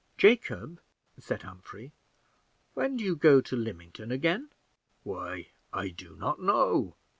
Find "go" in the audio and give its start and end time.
3.15-3.39